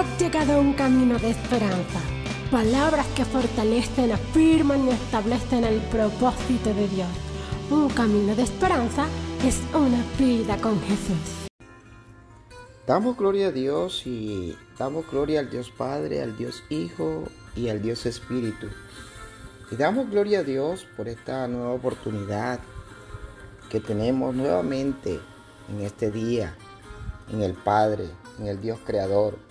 Has 0.00 0.18
llegado 0.18 0.54
a 0.54 0.60
un 0.60 0.72
camino 0.72 1.18
de 1.18 1.28
esperanza. 1.28 2.00
Palabras 2.50 3.06
que 3.08 3.22
fortalecen, 3.22 4.12
afirman 4.12 4.86
y 4.88 4.92
establecen 4.92 5.62
el 5.62 5.78
propósito 5.90 6.72
de 6.72 6.88
Dios. 6.88 7.08
Un 7.70 7.90
camino 7.90 8.34
de 8.34 8.44
esperanza 8.44 9.04
es 9.44 9.60
una 9.74 10.02
vida 10.18 10.56
con 10.62 10.80
Jesús. 10.80 11.48
Damos 12.86 13.14
gloria 13.18 13.48
a 13.48 13.52
Dios 13.52 14.06
y 14.06 14.56
damos 14.78 15.04
gloria 15.10 15.40
al 15.40 15.50
Dios 15.50 15.70
Padre, 15.70 16.22
al 16.22 16.34
Dios 16.34 16.64
Hijo 16.70 17.24
y 17.54 17.68
al 17.68 17.82
Dios 17.82 18.06
Espíritu. 18.06 18.68
Y 19.70 19.76
damos 19.76 20.08
gloria 20.08 20.38
a 20.38 20.44
Dios 20.44 20.86
por 20.96 21.08
esta 21.08 21.46
nueva 21.46 21.72
oportunidad 21.72 22.58
que 23.68 23.80
tenemos 23.80 24.34
nuevamente 24.34 25.20
en 25.68 25.82
este 25.82 26.10
día, 26.10 26.56
en 27.30 27.42
el 27.42 27.52
Padre, 27.52 28.08
en 28.38 28.46
el 28.46 28.62
Dios 28.62 28.78
Creador, 28.86 29.49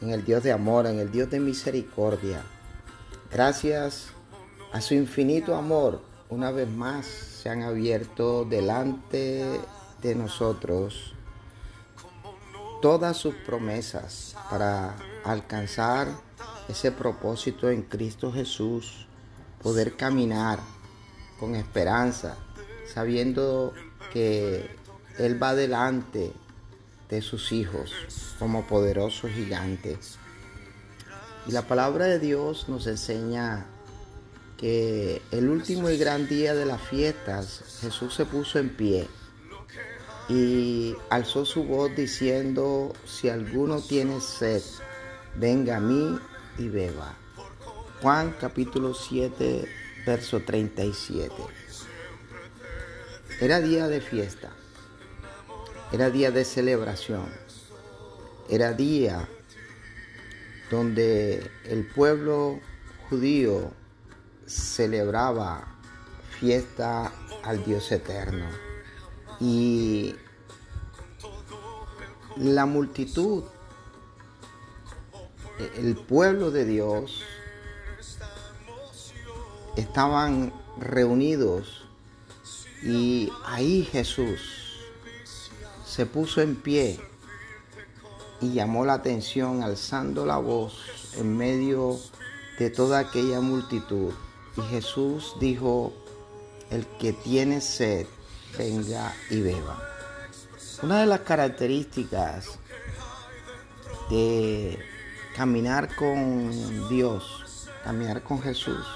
en 0.00 0.10
el 0.10 0.24
Dios 0.24 0.42
de 0.42 0.52
amor, 0.52 0.86
en 0.86 0.98
el 0.98 1.10
Dios 1.10 1.30
de 1.30 1.40
misericordia. 1.40 2.42
Gracias 3.30 4.08
a 4.72 4.80
su 4.80 4.94
infinito 4.94 5.54
amor, 5.54 6.00
una 6.28 6.50
vez 6.50 6.68
más 6.68 7.06
se 7.06 7.48
han 7.48 7.62
abierto 7.62 8.44
delante 8.44 9.60
de 10.02 10.14
nosotros 10.14 11.14
todas 12.80 13.16
sus 13.16 13.34
promesas 13.34 14.34
para 14.48 14.96
alcanzar 15.24 16.08
ese 16.68 16.92
propósito 16.92 17.68
en 17.68 17.82
Cristo 17.82 18.32
Jesús, 18.32 19.06
poder 19.62 19.96
caminar 19.96 20.58
con 21.38 21.54
esperanza, 21.54 22.36
sabiendo 22.92 23.74
que 24.12 24.70
Él 25.18 25.42
va 25.42 25.54
delante 25.54 26.32
de 27.10 27.22
sus 27.22 27.52
hijos 27.52 27.92
como 28.38 28.66
poderoso 28.66 29.28
gigante. 29.28 29.98
Y 31.46 31.52
la 31.52 31.62
palabra 31.62 32.06
de 32.06 32.18
Dios 32.18 32.68
nos 32.68 32.86
enseña 32.86 33.66
que 34.56 35.22
el 35.30 35.48
último 35.48 35.90
y 35.90 35.98
gran 35.98 36.28
día 36.28 36.54
de 36.54 36.66
las 36.66 36.80
fiestas 36.82 37.78
Jesús 37.80 38.14
se 38.14 38.26
puso 38.26 38.58
en 38.58 38.70
pie 38.70 39.08
y 40.28 40.94
alzó 41.08 41.44
su 41.44 41.64
voz 41.64 41.94
diciendo, 41.96 42.92
si 43.04 43.28
alguno 43.28 43.80
tiene 43.80 44.20
sed, 44.20 44.62
venga 45.34 45.78
a 45.78 45.80
mí 45.80 46.18
y 46.58 46.68
beba. 46.68 47.16
Juan 48.00 48.36
capítulo 48.40 48.94
7, 48.94 49.68
verso 50.06 50.40
37. 50.40 51.34
Era 53.40 53.60
día 53.60 53.88
de 53.88 54.00
fiesta, 54.00 54.50
era 55.92 56.08
día 56.08 56.30
de 56.30 56.44
celebración, 56.44 57.28
era 58.48 58.72
día 58.72 59.28
donde 60.70 61.50
el 61.64 61.84
pueblo 61.84 62.60
judío 63.08 63.72
celebraba 64.46 65.66
fiesta 66.38 67.12
al 67.42 67.64
Dios 67.64 67.90
eterno. 67.90 68.46
Y 69.40 70.14
la 72.36 72.66
multitud, 72.66 73.44
el 75.76 75.96
pueblo 75.96 76.52
de 76.52 76.66
Dios, 76.66 77.24
estaban 79.76 80.52
reunidos 80.78 81.84
y 82.82 83.30
ahí 83.44 83.82
Jesús 83.90 84.59
se 86.00 86.06
puso 86.06 86.40
en 86.40 86.56
pie 86.56 86.98
y 88.40 88.54
llamó 88.54 88.86
la 88.86 88.94
atención 88.94 89.62
alzando 89.62 90.24
la 90.24 90.38
voz 90.38 91.12
en 91.18 91.36
medio 91.36 91.98
de 92.58 92.70
toda 92.70 93.00
aquella 93.00 93.42
multitud. 93.42 94.10
Y 94.56 94.62
Jesús 94.62 95.34
dijo, 95.40 95.92
el 96.70 96.86
que 96.98 97.12
tiene 97.12 97.60
sed, 97.60 98.06
venga 98.56 99.14
y 99.28 99.42
beba. 99.42 99.86
Una 100.80 101.00
de 101.00 101.06
las 101.06 101.20
características 101.20 102.58
de 104.08 104.78
caminar 105.36 105.94
con 105.96 106.88
Dios, 106.88 107.68
caminar 107.84 108.22
con 108.22 108.40
Jesús, 108.40 108.86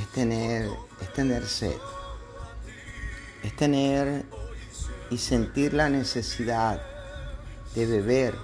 es 0.00 0.08
tener, 0.12 0.70
es 1.02 1.12
tener 1.12 1.44
sed, 1.44 1.76
es 3.42 3.54
tener 3.56 4.24
y 5.10 5.18
sentir 5.18 5.74
la 5.74 5.88
necesidad 5.88 6.82
de 7.74 7.86
beber 7.86 8.34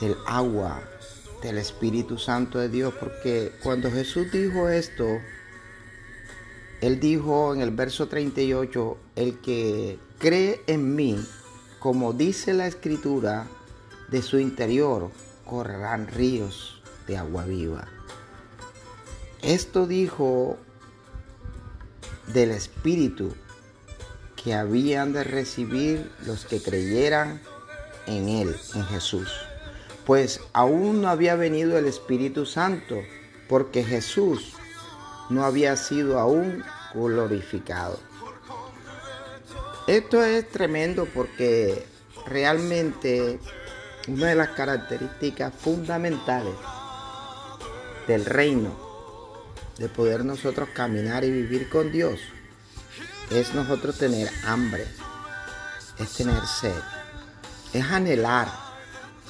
del 0.00 0.16
agua 0.26 0.82
del 1.42 1.58
Espíritu 1.58 2.18
Santo 2.18 2.58
de 2.58 2.68
Dios, 2.68 2.94
porque 2.98 3.52
cuando 3.62 3.90
Jesús 3.90 4.30
dijo 4.32 4.68
esto, 4.68 5.06
él 6.80 7.00
dijo 7.00 7.54
en 7.54 7.60
el 7.60 7.70
verso 7.70 8.08
38, 8.08 8.96
el 9.16 9.40
que 9.40 9.98
cree 10.18 10.60
en 10.66 10.94
mí, 10.94 11.24
como 11.78 12.12
dice 12.12 12.54
la 12.54 12.66
escritura, 12.66 13.46
de 14.08 14.22
su 14.22 14.38
interior 14.38 15.10
correrán 15.44 16.06
ríos 16.06 16.82
de 17.06 17.16
agua 17.16 17.44
viva. 17.44 17.88
Esto 19.40 19.86
dijo 19.86 20.58
del 22.28 22.50
Espíritu 22.50 23.34
que 24.42 24.54
habían 24.54 25.12
de 25.12 25.24
recibir 25.24 26.10
los 26.26 26.44
que 26.44 26.60
creyeran 26.60 27.40
en 28.06 28.28
Él, 28.28 28.56
en 28.74 28.84
Jesús. 28.86 29.30
Pues 30.04 30.40
aún 30.52 31.00
no 31.00 31.08
había 31.08 31.36
venido 31.36 31.78
el 31.78 31.86
Espíritu 31.86 32.44
Santo, 32.44 32.96
porque 33.48 33.84
Jesús 33.84 34.54
no 35.30 35.44
había 35.44 35.76
sido 35.76 36.18
aún 36.18 36.64
glorificado. 36.92 37.98
Esto 39.86 40.24
es 40.24 40.48
tremendo 40.48 41.06
porque 41.12 41.86
realmente 42.26 43.38
una 44.08 44.28
de 44.28 44.34
las 44.34 44.50
características 44.50 45.52
fundamentales 45.54 46.54
del 48.06 48.24
reino, 48.24 48.76
de 49.78 49.88
poder 49.88 50.24
nosotros 50.24 50.68
caminar 50.74 51.24
y 51.24 51.30
vivir 51.30 51.68
con 51.68 51.92
Dios, 51.92 52.20
es 53.30 53.54
nosotros 53.54 53.96
tener 53.98 54.30
hambre, 54.44 54.86
es 55.98 56.12
tener 56.12 56.44
sed, 56.46 56.80
es 57.72 57.84
anhelar 57.84 58.48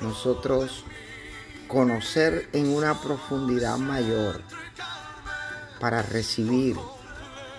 nosotros 0.00 0.84
conocer 1.68 2.48
en 2.52 2.68
una 2.68 3.00
profundidad 3.00 3.78
mayor 3.78 4.42
para 5.78 6.02
recibir 6.02 6.76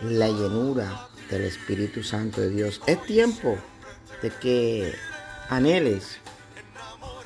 la 0.01 0.27
llenura 0.27 1.07
del 1.29 1.43
Espíritu 1.43 2.03
Santo 2.03 2.41
de 2.41 2.49
Dios. 2.49 2.81
Es 2.87 3.01
tiempo 3.05 3.57
de 4.21 4.29
que 4.29 4.93
anheles 5.49 6.17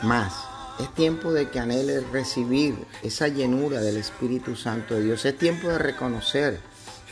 más. 0.01 0.33
Es 0.79 0.93
tiempo 0.93 1.31
de 1.31 1.49
que 1.49 1.59
anheles 1.59 2.07
recibir 2.09 2.75
esa 3.01 3.27
llenura 3.29 3.79
del 3.79 3.97
Espíritu 3.97 4.55
Santo 4.55 4.95
de 4.95 5.03
Dios. 5.03 5.25
Es 5.25 5.37
tiempo 5.37 5.69
de 5.69 5.77
reconocer 5.77 6.59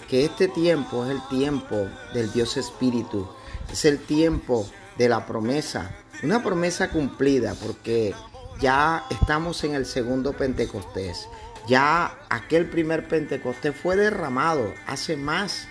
que 0.07 0.25
este 0.25 0.47
tiempo 0.47 1.05
es 1.05 1.11
el 1.11 1.27
tiempo 1.29 1.87
del 2.13 2.31
Dios 2.31 2.57
Espíritu. 2.57 3.27
Es 3.71 3.85
el 3.85 3.99
tiempo 3.99 4.67
de 4.97 5.09
la 5.09 5.25
promesa. 5.25 5.95
Una 6.23 6.43
promesa 6.43 6.89
cumplida 6.89 7.55
porque 7.55 8.13
ya 8.59 9.05
estamos 9.09 9.63
en 9.63 9.75
el 9.75 9.85
segundo 9.85 10.33
Pentecostés. 10.33 11.27
Ya 11.67 12.17
aquel 12.29 12.69
primer 12.69 13.07
Pentecostés 13.07 13.75
fue 13.75 13.95
derramado 13.95 14.73
hace 14.87 15.15
más 15.15 15.67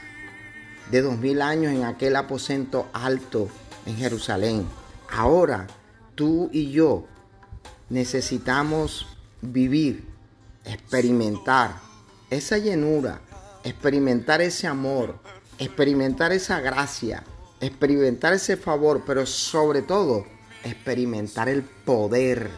de 0.91 1.03
dos 1.03 1.19
mil 1.19 1.42
años 1.42 1.72
en 1.72 1.84
aquel 1.84 2.16
aposento 2.16 2.88
alto 2.92 3.48
en 3.87 3.97
Jerusalén. 3.97 4.66
Ahora 5.10 5.66
tú 6.15 6.51
y 6.53 6.71
yo 6.71 7.06
necesitamos 7.89 9.06
vivir, 9.42 10.06
experimentar 10.65 11.80
esa 12.30 12.56
llenura, 12.59 13.21
experimentar 13.64 14.41
ese 14.41 14.66
amor, 14.66 15.18
experimentar 15.59 16.32
esa 16.32 16.60
gracia, 16.60 17.24
experimentar 17.60 18.32
ese 18.32 18.56
favor, 18.56 19.03
pero 19.06 19.26
sobre 19.26 19.82
todo 19.82 20.26
experimentar 20.64 21.48
el 21.48 21.62
poder 21.62 22.50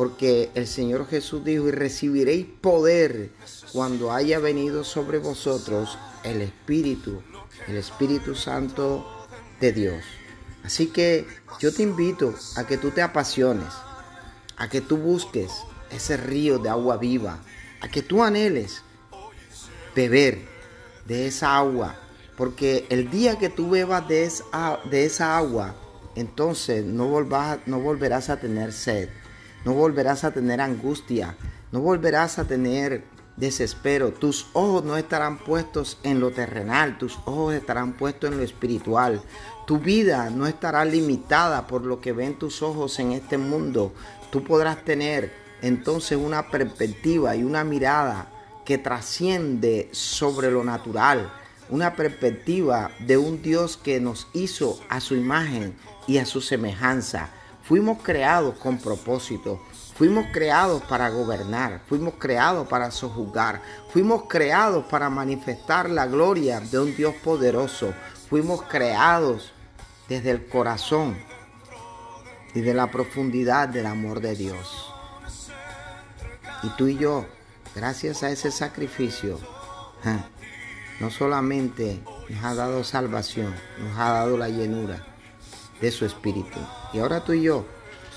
porque 0.00 0.50
el 0.54 0.66
Señor 0.66 1.06
Jesús 1.08 1.44
dijo, 1.44 1.68
y 1.68 1.72
recibiréis 1.72 2.46
poder 2.46 3.32
cuando 3.72 4.12
haya 4.12 4.38
venido 4.38 4.84
sobre 4.84 5.18
vosotros 5.18 5.98
el 6.24 6.40
Espíritu, 6.40 7.22
el 7.68 7.76
Espíritu 7.76 8.34
Santo 8.34 9.26
de 9.60 9.72
Dios. 9.72 10.02
Así 10.64 10.86
que 10.86 11.26
yo 11.58 11.74
te 11.74 11.82
invito 11.82 12.34
a 12.56 12.66
que 12.66 12.78
tú 12.78 12.90
te 12.90 13.02
apasiones, 13.02 13.68
a 14.56 14.70
que 14.70 14.80
tú 14.80 14.96
busques 14.96 15.50
ese 15.90 16.16
río 16.16 16.58
de 16.58 16.68
agua 16.68 16.96
viva, 16.96 17.40
a 17.82 17.88
que 17.88 18.02
tú 18.02 18.22
anheles 18.22 18.82
beber 20.00 20.38
de 21.06 21.26
esa 21.26 21.56
agua, 21.56 21.96
porque 22.36 22.86
el 22.90 23.10
día 23.10 23.38
que 23.38 23.48
tú 23.48 23.70
bebas 23.70 24.06
de 24.08 24.24
esa, 24.24 24.80
de 24.90 25.04
esa 25.04 25.36
agua, 25.36 25.74
entonces 26.14 26.84
no, 26.84 27.06
no 27.66 27.80
volverás 27.80 28.30
a 28.30 28.38
tener 28.38 28.72
sed 28.72 29.08
no 29.64 29.74
volverás 29.74 30.24
a 30.24 30.30
tener 30.30 30.60
angustia, 30.60 31.36
no 31.70 31.80
volverás 31.80 32.38
a 32.38 32.44
tener 32.44 33.04
desespero. 33.36 34.12
Tus 34.12 34.46
ojos 34.54 34.84
no 34.84 34.96
estarán 34.96 35.38
puestos 35.38 35.98
en 36.02 36.20
lo 36.20 36.30
terrenal, 36.30 36.98
tus 36.98 37.18
ojos 37.26 37.54
estarán 37.54 37.92
puestos 37.92 38.30
en 38.30 38.38
lo 38.38 38.42
espiritual. 38.42 39.22
Tu 39.66 39.78
vida 39.78 40.30
no 40.30 40.46
estará 40.46 40.84
limitada 40.84 41.66
por 41.66 41.84
lo 41.84 42.00
que 42.00 42.12
ven 42.12 42.38
tus 42.38 42.62
ojos 42.62 42.98
en 42.98 43.12
este 43.12 43.38
mundo. 43.38 43.92
Tú 44.30 44.42
podrás 44.44 44.84
tener 44.84 45.32
entonces 45.62 46.18
una 46.18 46.50
perspectiva 46.50 47.36
y 47.36 47.44
una 47.44 47.62
mirada 47.62 48.28
que 48.70 48.78
trasciende 48.78 49.88
sobre 49.90 50.48
lo 50.48 50.62
natural, 50.62 51.32
una 51.70 51.96
perspectiva 51.96 52.92
de 53.00 53.18
un 53.18 53.42
Dios 53.42 53.76
que 53.76 53.98
nos 53.98 54.28
hizo 54.32 54.78
a 54.88 55.00
su 55.00 55.16
imagen 55.16 55.74
y 56.06 56.18
a 56.18 56.24
su 56.24 56.40
semejanza. 56.40 57.30
Fuimos 57.64 57.98
creados 58.00 58.54
con 58.60 58.78
propósito, 58.78 59.60
fuimos 59.96 60.26
creados 60.32 60.82
para 60.82 61.08
gobernar, 61.08 61.80
fuimos 61.88 62.14
creados 62.16 62.68
para 62.68 62.92
sojuzgar, 62.92 63.60
fuimos 63.92 64.26
creados 64.28 64.84
para 64.84 65.10
manifestar 65.10 65.90
la 65.90 66.06
gloria 66.06 66.60
de 66.60 66.78
un 66.78 66.94
Dios 66.94 67.16
poderoso, 67.24 67.92
fuimos 68.28 68.62
creados 68.62 69.52
desde 70.08 70.30
el 70.30 70.46
corazón 70.46 71.18
y 72.54 72.60
de 72.60 72.74
la 72.74 72.88
profundidad 72.88 73.68
del 73.68 73.86
amor 73.86 74.20
de 74.20 74.36
Dios. 74.36 74.94
Y 76.62 76.68
tú 76.76 76.86
y 76.86 76.96
yo, 76.96 77.26
gracias 77.74 78.22
a 78.22 78.30
ese 78.30 78.50
sacrificio, 78.50 79.38
no 81.00 81.10
solamente 81.10 82.02
nos 82.28 82.44
ha 82.44 82.54
dado 82.54 82.84
salvación, 82.84 83.54
nos 83.78 83.98
ha 83.98 84.12
dado 84.12 84.36
la 84.36 84.48
llenura 84.48 85.06
de 85.80 85.90
su 85.90 86.04
Espíritu. 86.04 86.58
Y 86.92 86.98
ahora 86.98 87.24
tú 87.24 87.32
y 87.32 87.42
yo 87.42 87.66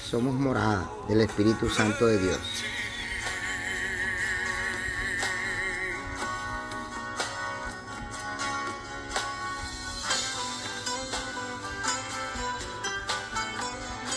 somos 0.04 0.34
morada 0.34 0.90
del 1.08 1.22
Espíritu 1.22 1.70
Santo 1.70 2.06
de 2.08 2.20
Dios. 2.20 2.40